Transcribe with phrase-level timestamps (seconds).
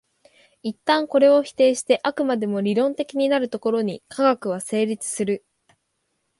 [0.63, 5.45] 一旦これを否定して飽くまでも理論的になるところに科学は成立する。